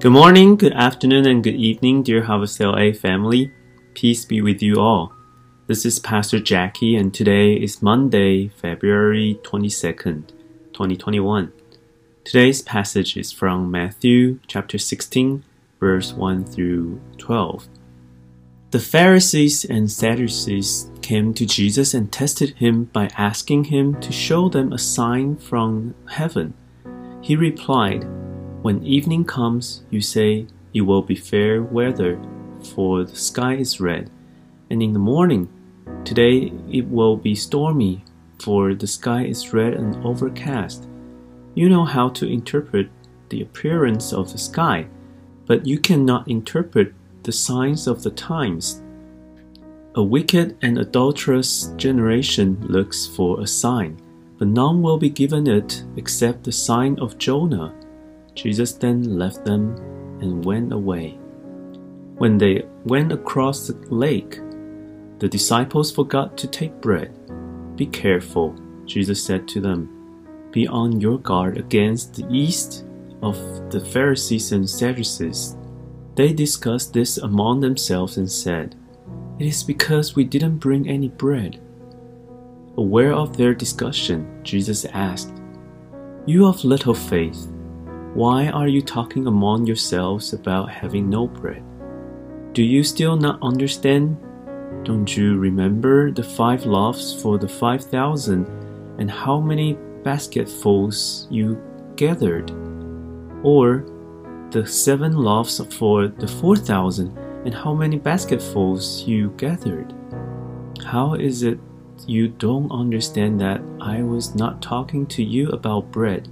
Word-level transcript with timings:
Good 0.00 0.12
morning, 0.12 0.54
good 0.54 0.74
afternoon, 0.74 1.26
and 1.26 1.42
good 1.42 1.56
evening, 1.56 2.04
dear 2.04 2.22
Harvest 2.22 2.60
LA 2.60 2.92
family. 2.92 3.50
Peace 3.94 4.24
be 4.24 4.40
with 4.40 4.62
you 4.62 4.76
all. 4.76 5.12
This 5.66 5.84
is 5.84 5.98
Pastor 5.98 6.38
Jackie, 6.38 6.94
and 6.94 7.12
today 7.12 7.54
is 7.54 7.82
Monday, 7.82 8.46
February 8.46 9.40
22nd, 9.42 10.28
2021. 10.72 11.52
Today's 12.22 12.62
passage 12.62 13.16
is 13.16 13.32
from 13.32 13.72
Matthew 13.72 14.38
chapter 14.46 14.78
16, 14.78 15.42
verse 15.80 16.12
1 16.12 16.44
through 16.44 17.00
12. 17.16 17.66
The 18.70 18.78
Pharisees 18.78 19.64
and 19.64 19.90
Sadducees 19.90 20.92
came 21.02 21.34
to 21.34 21.44
Jesus 21.44 21.92
and 21.92 22.12
tested 22.12 22.50
him 22.50 22.84
by 22.84 23.10
asking 23.18 23.64
him 23.64 24.00
to 24.00 24.12
show 24.12 24.48
them 24.48 24.72
a 24.72 24.78
sign 24.78 25.34
from 25.36 25.96
heaven. 26.08 26.54
He 27.20 27.34
replied, 27.34 28.06
When 28.68 28.84
evening 28.84 29.24
comes, 29.24 29.82
you 29.88 30.02
say, 30.02 30.46
It 30.74 30.82
will 30.82 31.00
be 31.00 31.14
fair 31.14 31.62
weather, 31.62 32.20
for 32.74 33.02
the 33.02 33.16
sky 33.16 33.54
is 33.54 33.80
red. 33.80 34.10
And 34.68 34.82
in 34.82 34.92
the 34.92 34.98
morning, 34.98 35.48
Today 36.04 36.52
it 36.70 36.86
will 36.86 37.16
be 37.16 37.34
stormy, 37.34 38.04
for 38.38 38.74
the 38.74 38.86
sky 38.86 39.24
is 39.24 39.54
red 39.54 39.72
and 39.72 39.96
overcast. 40.04 40.86
You 41.54 41.70
know 41.70 41.86
how 41.86 42.10
to 42.10 42.30
interpret 42.30 42.90
the 43.30 43.40
appearance 43.40 44.12
of 44.12 44.32
the 44.32 44.38
sky, 44.38 44.86
but 45.46 45.64
you 45.66 45.78
cannot 45.78 46.28
interpret 46.28 46.92
the 47.22 47.32
signs 47.32 47.86
of 47.86 48.02
the 48.02 48.10
times. 48.10 48.82
A 49.94 50.02
wicked 50.02 50.58
and 50.60 50.76
adulterous 50.76 51.72
generation 51.78 52.58
looks 52.68 53.06
for 53.06 53.40
a 53.40 53.46
sign, 53.46 53.98
but 54.36 54.48
none 54.48 54.82
will 54.82 54.98
be 54.98 55.08
given 55.08 55.46
it 55.46 55.82
except 55.96 56.44
the 56.44 56.52
sign 56.52 56.98
of 56.98 57.16
Jonah. 57.16 57.72
Jesus 58.38 58.72
then 58.74 59.18
left 59.18 59.44
them 59.44 59.74
and 60.20 60.44
went 60.44 60.72
away. 60.72 61.18
When 62.18 62.38
they 62.38 62.66
went 62.84 63.10
across 63.10 63.66
the 63.66 63.74
lake, 63.92 64.38
the 65.18 65.28
disciples 65.28 65.90
forgot 65.90 66.38
to 66.38 66.46
take 66.46 66.80
bread. 66.80 67.12
Be 67.74 67.86
careful, 67.86 68.54
Jesus 68.86 69.24
said 69.24 69.48
to 69.48 69.60
them. 69.60 69.90
Be 70.52 70.68
on 70.68 71.00
your 71.00 71.18
guard 71.18 71.58
against 71.58 72.14
the 72.14 72.28
east 72.30 72.84
of 73.22 73.36
the 73.72 73.80
Pharisees 73.80 74.52
and 74.52 74.70
Sadducees. 74.70 75.56
They 76.14 76.32
discussed 76.32 76.92
this 76.92 77.18
among 77.18 77.58
themselves 77.58 78.18
and 78.18 78.30
said, 78.30 78.76
It 79.40 79.46
is 79.46 79.64
because 79.64 80.14
we 80.14 80.22
didn't 80.22 80.58
bring 80.58 80.88
any 80.88 81.08
bread. 81.08 81.60
Aware 82.76 83.14
of 83.14 83.36
their 83.36 83.52
discussion, 83.52 84.40
Jesus 84.44 84.84
asked, 84.84 85.32
You 86.24 86.46
of 86.46 86.64
little 86.64 86.94
faith, 86.94 87.48
why 88.14 88.48
are 88.48 88.68
you 88.68 88.82
talking 88.82 89.26
among 89.26 89.66
yourselves 89.66 90.32
about 90.32 90.70
having 90.70 91.08
no 91.08 91.26
bread? 91.26 91.62
Do 92.52 92.62
you 92.62 92.82
still 92.82 93.16
not 93.16 93.38
understand 93.42 94.16
don't 94.84 95.16
you 95.16 95.36
remember 95.36 96.10
the 96.10 96.22
five 96.22 96.64
loaves 96.64 97.20
for 97.20 97.36
the 97.36 97.48
five 97.48 97.84
thousand, 97.84 98.46
and 98.98 99.10
how 99.10 99.40
many 99.40 99.74
basketfuls 100.02 101.26
you 101.30 101.60
gathered? 101.96 102.50
Or 103.42 103.84
the 104.50 104.66
seven 104.66 105.12
loaves 105.16 105.60
for 105.76 106.08
the 106.08 106.28
four 106.28 106.56
thousand, 106.56 107.16
and 107.44 107.54
how 107.54 107.74
many 107.74 107.98
basketfuls 107.98 109.02
you 109.06 109.30
gathered? 109.36 109.92
How 110.84 111.14
is 111.14 111.42
it 111.42 111.58
you 112.06 112.28
don't 112.28 112.70
understand 112.70 113.40
that 113.40 113.60
I 113.80 114.02
was 114.02 114.34
not 114.34 114.62
talking 114.62 115.06
to 115.08 115.22
you 115.22 115.50
about 115.50 115.90
bread? 115.90 116.28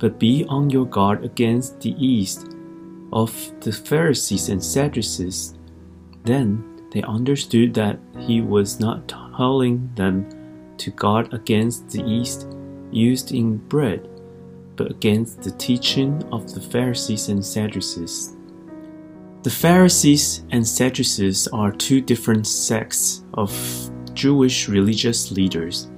But 0.00 0.18
be 0.18 0.44
on 0.48 0.70
your 0.70 0.86
guard 0.86 1.24
against 1.24 1.80
the 1.80 1.94
east 2.04 2.48
of 3.12 3.32
the 3.60 3.72
Pharisees 3.72 4.48
and 4.48 4.64
Sadducees. 4.64 5.54
Then 6.24 6.64
they 6.90 7.02
understood 7.02 7.74
that 7.74 8.00
he 8.18 8.40
was 8.40 8.80
not 8.80 9.08
telling 9.08 9.90
them 9.94 10.26
to 10.78 10.90
guard 10.90 11.32
against 11.34 11.90
the 11.90 12.02
yeast 12.02 12.48
used 12.90 13.32
in 13.32 13.58
bread, 13.68 14.08
but 14.76 14.90
against 14.90 15.42
the 15.42 15.50
teaching 15.52 16.22
of 16.32 16.52
the 16.54 16.60
Pharisees 16.60 17.28
and 17.28 17.44
Sadducees. 17.44 18.36
The 19.42 19.50
Pharisees 19.50 20.44
and 20.50 20.66
Sadducees 20.66 21.46
are 21.48 21.72
two 21.72 22.00
different 22.00 22.46
sects 22.46 23.24
of 23.34 23.52
Jewish 24.14 24.68
religious 24.68 25.30
leaders. 25.30 25.88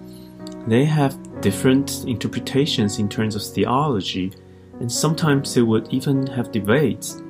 They 0.66 0.84
have 0.84 1.18
different 1.42 2.04
interpretations 2.06 2.98
in 2.98 3.08
terms 3.08 3.34
of 3.34 3.42
theology, 3.42 4.32
and 4.80 4.90
sometimes 4.90 5.54
they 5.54 5.62
would 5.62 5.92
even 5.92 6.26
have 6.28 6.52
debates. 6.52 7.20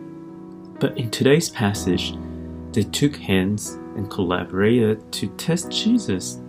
But 0.79 0.97
in 0.97 1.11
today's 1.11 1.49
passage, 1.49 2.15
they 2.73 2.83
took 2.83 3.17
hands 3.17 3.79
and 3.97 4.11
collaborated 4.11 5.11
to 5.13 5.29
test 5.37 5.71
Jesus. 5.71 6.41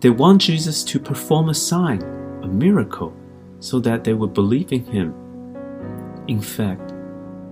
They 0.00 0.10
want 0.10 0.42
Jesus 0.42 0.82
to 0.84 0.98
perform 0.98 1.48
a 1.48 1.54
sign, 1.54 2.02
a 2.42 2.48
miracle, 2.48 3.14
so 3.60 3.78
that 3.80 4.04
they 4.04 4.14
would 4.14 4.34
believe 4.34 4.72
in 4.72 4.84
him. 4.84 5.14
In 6.28 6.40
fact, 6.40 6.92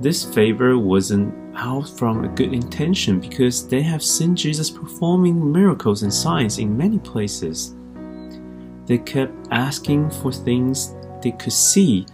this 0.00 0.24
favor 0.24 0.78
wasn't 0.78 1.34
out 1.56 1.88
from 1.88 2.24
a 2.24 2.28
good 2.28 2.52
intention 2.52 3.20
because 3.20 3.68
they 3.68 3.82
have 3.82 4.02
seen 4.02 4.34
Jesus 4.34 4.70
performing 4.70 5.52
miracles 5.52 6.02
and 6.02 6.12
signs 6.12 6.58
in 6.58 6.76
many 6.76 6.98
places. 6.98 7.74
They 8.86 8.98
kept 8.98 9.48
asking 9.50 10.10
for 10.10 10.32
things 10.32 10.94
they 11.22 11.32
could 11.32 11.52
see, 11.52 12.06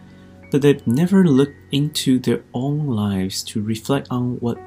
but 0.51 0.63
they 0.63 0.81
never 0.87 1.27
looked 1.27 1.57
into 1.73 2.19
their 2.19 2.45
own 2.55 2.87
lives 2.87 3.43
to 3.45 3.63
reflect 3.63 4.09
on 4.11 4.39
what 4.41 4.59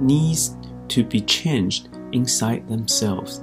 needs 0.00 0.56
to 0.88 1.04
be 1.04 1.20
changed 1.20 1.88
inside 2.12 2.68
themselves. 2.68 3.42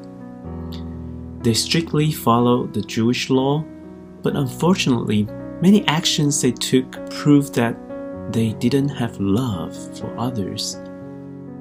They 1.41 1.53
strictly 1.53 2.11
followed 2.11 2.73
the 2.73 2.81
Jewish 2.81 3.29
law, 3.29 3.63
but 4.21 4.35
unfortunately, 4.35 5.27
many 5.61 5.87
actions 5.87 6.41
they 6.41 6.51
took 6.51 7.09
proved 7.11 7.53
that 7.55 7.77
they 8.33 8.53
didn't 8.53 8.89
have 8.89 9.19
love 9.19 9.75
for 9.97 10.13
others. 10.19 10.77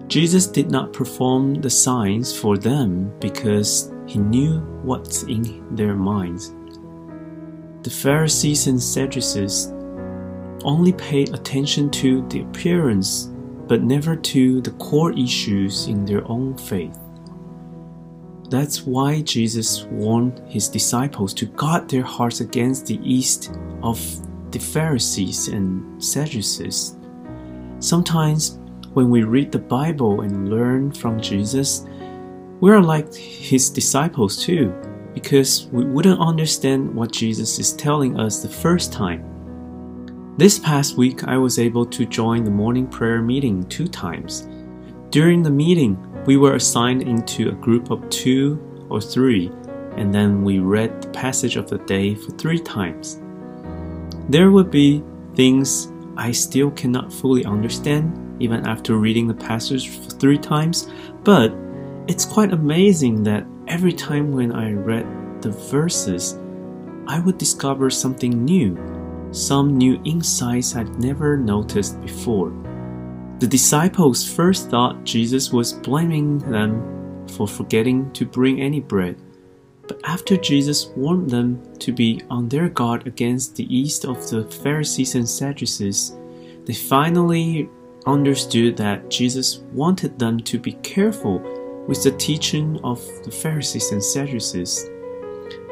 Jesus 0.08 0.46
did 0.46 0.70
not 0.70 0.92
perform 0.92 1.54
the 1.54 1.70
signs 1.70 2.36
for 2.36 2.56
them 2.56 3.12
because 3.20 3.92
he 4.06 4.18
knew 4.18 4.60
what's 4.82 5.24
in 5.24 5.74
their 5.74 5.94
minds. 5.94 6.54
The 7.82 7.90
Pharisees 7.90 8.66
and 8.66 8.82
Sadducees 8.82 9.72
only 10.64 10.92
paid 10.92 11.34
attention 11.34 11.90
to 11.90 12.26
the 12.28 12.42
appearance 12.42 13.30
but 13.68 13.82
never 13.82 14.14
to 14.14 14.60
the 14.60 14.70
core 14.72 15.12
issues 15.12 15.86
in 15.86 16.04
their 16.04 16.26
own 16.30 16.56
faith. 16.56 16.98
That's 18.48 18.82
why 18.82 19.22
Jesus 19.22 19.84
warned 19.84 20.40
his 20.46 20.68
disciples 20.68 21.34
to 21.34 21.46
guard 21.46 21.88
their 21.88 22.04
hearts 22.04 22.40
against 22.40 22.86
the 22.86 23.00
east 23.02 23.52
of 23.82 24.00
the 24.52 24.60
Pharisees 24.60 25.48
and 25.48 26.02
Sadducees. 26.02 26.96
Sometimes, 27.80 28.60
when 28.92 29.10
we 29.10 29.24
read 29.24 29.50
the 29.50 29.58
Bible 29.58 30.20
and 30.20 30.48
learn 30.48 30.92
from 30.92 31.20
Jesus, 31.20 31.84
we 32.60 32.70
are 32.70 32.82
like 32.82 33.14
his 33.14 33.68
disciples 33.68 34.42
too, 34.42 34.72
because 35.12 35.66
we 35.72 35.84
wouldn't 35.84 36.20
understand 36.20 36.94
what 36.94 37.12
Jesus 37.12 37.58
is 37.58 37.72
telling 37.72 38.18
us 38.18 38.42
the 38.42 38.48
first 38.48 38.92
time. 38.92 40.34
This 40.38 40.58
past 40.58 40.96
week, 40.96 41.24
I 41.24 41.36
was 41.36 41.58
able 41.58 41.86
to 41.86 42.06
join 42.06 42.44
the 42.44 42.50
morning 42.50 42.86
prayer 42.86 43.22
meeting 43.22 43.66
two 43.68 43.88
times. 43.88 44.48
During 45.10 45.42
the 45.42 45.50
meeting, 45.50 45.96
we 46.26 46.36
were 46.36 46.54
assigned 46.54 47.02
into 47.02 47.48
a 47.48 47.52
group 47.52 47.90
of 47.90 48.08
two 48.10 48.58
or 48.90 49.00
three, 49.00 49.50
and 49.96 50.12
then 50.12 50.42
we 50.42 50.58
read 50.58 51.02
the 51.02 51.08
passage 51.10 51.56
of 51.56 51.68
the 51.68 51.78
day 51.78 52.14
for 52.14 52.32
three 52.32 52.58
times. 52.58 53.20
There 54.28 54.50
would 54.50 54.70
be 54.70 55.02
things 55.34 55.92
I 56.16 56.32
still 56.32 56.70
cannot 56.70 57.12
fully 57.12 57.44
understand, 57.44 58.42
even 58.42 58.66
after 58.66 58.96
reading 58.96 59.28
the 59.28 59.34
passage 59.34 59.88
for 59.88 60.10
three 60.10 60.38
times, 60.38 60.90
but 61.22 61.54
it's 62.08 62.24
quite 62.24 62.52
amazing 62.52 63.22
that 63.24 63.46
every 63.68 63.92
time 63.92 64.32
when 64.32 64.52
I 64.52 64.72
read 64.72 65.06
the 65.42 65.50
verses, 65.50 66.38
I 67.06 67.20
would 67.20 67.38
discover 67.38 67.90
something 67.90 68.44
new 68.44 68.76
some 69.32 69.76
new 69.76 70.00
insights 70.04 70.76
I'd 70.76 70.98
never 70.98 71.36
noticed 71.36 72.00
before. 72.00 72.50
The 73.38 73.46
disciples 73.46 74.26
first 74.26 74.70
thought 74.70 75.04
Jesus 75.04 75.52
was 75.52 75.74
blaming 75.74 76.38
them 76.38 77.26
for 77.28 77.46
forgetting 77.46 78.10
to 78.12 78.24
bring 78.24 78.62
any 78.62 78.80
bread. 78.80 79.20
But 79.88 80.00
after 80.04 80.36
Jesus 80.36 80.86
warned 80.96 81.30
them 81.30 81.60
to 81.80 81.92
be 81.92 82.22
on 82.30 82.48
their 82.48 82.68
guard 82.68 83.06
against 83.06 83.56
the 83.56 83.76
east 83.76 84.04
of 84.04 84.28
the 84.30 84.44
Pharisees 84.44 85.14
and 85.14 85.28
Sadducees, 85.28 86.16
they 86.64 86.74
finally 86.74 87.68
understood 88.06 88.76
that 88.78 89.10
Jesus 89.10 89.58
wanted 89.72 90.18
them 90.18 90.40
to 90.40 90.58
be 90.58 90.72
careful 90.82 91.40
with 91.86 92.02
the 92.02 92.10
teaching 92.12 92.80
of 92.82 93.00
the 93.24 93.30
Pharisees 93.30 93.92
and 93.92 94.02
Sadducees. 94.02 94.84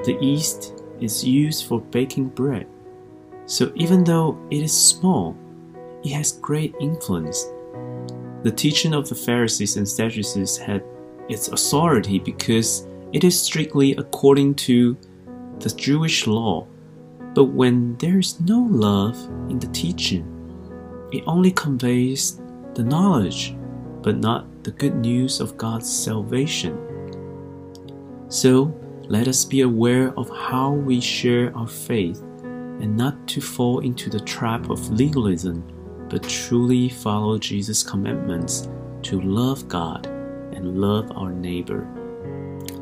The 0.04 0.16
yeast 0.20 0.82
is 1.00 1.24
used 1.24 1.66
for 1.66 1.80
baking 1.80 2.28
bread. 2.28 2.66
So 3.46 3.72
even 3.74 4.04
though 4.04 4.38
it 4.50 4.62
is 4.62 4.72
small, 4.72 5.36
it 6.04 6.12
has 6.12 6.32
great 6.32 6.74
influence. 6.80 7.44
The 8.42 8.52
teaching 8.54 8.94
of 8.94 9.08
the 9.08 9.14
Pharisees 9.14 9.76
and 9.76 9.88
Sadducees 9.88 10.56
had 10.56 10.84
its 11.28 11.48
authority 11.48 12.18
because 12.18 12.86
it 13.12 13.24
is 13.24 13.40
strictly 13.40 13.92
according 13.96 14.54
to 14.56 14.96
the 15.60 15.70
Jewish 15.70 16.26
law. 16.26 16.66
But 17.34 17.46
when 17.46 17.96
there 17.96 18.18
is 18.18 18.40
no 18.40 18.60
love 18.60 19.16
in 19.48 19.58
the 19.58 19.66
teaching, 19.68 20.30
it 21.12 21.24
only 21.26 21.50
conveys 21.50 22.40
the 22.74 22.84
knowledge, 22.84 23.56
but 24.02 24.18
not 24.18 24.46
the 24.64 24.72
good 24.72 24.96
news 24.96 25.40
of 25.40 25.56
God's 25.56 25.88
salvation. 25.88 26.76
So, 28.28 28.74
let 29.08 29.28
us 29.28 29.44
be 29.44 29.60
aware 29.60 30.18
of 30.18 30.30
how 30.30 30.72
we 30.72 31.00
share 31.00 31.54
our 31.56 31.68
faith 31.68 32.22
and 32.80 32.96
not 32.96 33.28
to 33.28 33.40
fall 33.40 33.80
into 33.80 34.08
the 34.08 34.20
trap 34.20 34.70
of 34.70 34.90
legalism, 34.90 35.62
but 36.08 36.22
truly 36.28 36.88
follow 36.88 37.38
Jesus' 37.38 37.82
commandments 37.82 38.68
to 39.02 39.20
love 39.20 39.68
God 39.68 40.06
and 40.06 40.80
love 40.80 41.12
our 41.14 41.30
neighbor. 41.30 41.86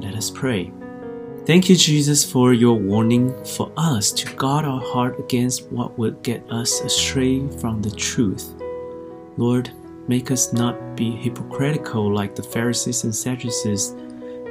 Let 0.00 0.14
us 0.14 0.31
pray. 0.31 0.73
Thank 1.44 1.69
you, 1.69 1.75
Jesus, 1.75 2.25
for 2.25 2.52
your 2.52 2.79
warning 2.79 3.34
for 3.44 3.73
us 3.76 4.12
to 4.12 4.32
guard 4.37 4.64
our 4.64 4.81
heart 4.81 5.19
against 5.19 5.70
what 5.73 5.99
would 5.99 6.23
get 6.23 6.49
us 6.49 6.81
astray 6.82 7.49
from 7.58 7.82
the 7.82 7.90
truth. 7.90 8.55
Lord, 9.37 9.73
make 10.09 10.31
us 10.31 10.53
not 10.53 10.97
be 10.97 11.11
hypocritical 11.13 12.13
like 12.13 12.35
the 12.35 12.43
Pharisees 12.43 13.05
and 13.05 13.15
Sadducees, 13.15 13.95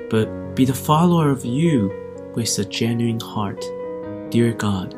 but 0.10 0.56
be 0.56 0.66
the 0.66 0.74
follower 0.74 1.30
of 1.30 1.46
you 1.46 1.92
with 2.36 2.58
a 2.60 2.66
genuine 2.66 3.20
heart. 3.20 3.62
Dear 4.30 4.54
God, 4.54 4.96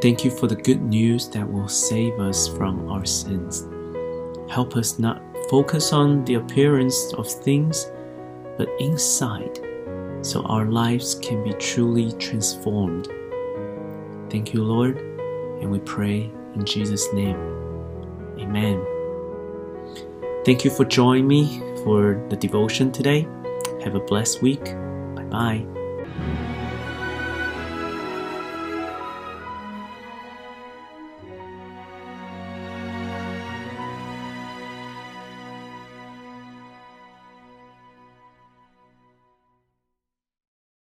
thank 0.00 0.24
you 0.24 0.30
for 0.30 0.46
the 0.46 0.56
good 0.56 0.82
news 0.82 1.28
that 1.28 1.50
will 1.50 1.68
save 1.68 2.18
us 2.18 2.48
from 2.48 2.88
our 2.90 3.04
sins. 3.04 3.68
Help 4.50 4.76
us 4.76 4.98
not 4.98 5.22
focus 5.48 5.92
on 5.92 6.24
the 6.24 6.34
appearance 6.34 7.12
of 7.14 7.30
things, 7.30 7.90
but 8.58 8.68
inside 8.80 9.60
so 10.22 10.42
our 10.44 10.66
lives 10.66 11.16
can 11.16 11.42
be 11.42 11.52
truly 11.54 12.12
transformed. 12.12 13.08
Thank 14.30 14.54
you, 14.54 14.62
Lord, 14.62 14.98
and 15.60 15.70
we 15.70 15.78
pray 15.80 16.30
in 16.54 16.64
Jesus' 16.64 17.12
name. 17.12 17.38
Amen. 18.38 18.91
Thank 20.44 20.64
you 20.64 20.70
for 20.70 20.84
joining 20.84 21.28
me 21.28 21.60
for 21.84 22.24
the 22.28 22.36
devotion 22.36 22.90
today. 22.90 23.28
Have 23.84 23.94
a 23.94 24.00
blessed 24.00 24.42
week. 24.42 24.64
Bye 25.14 25.24
bye. 25.30 25.81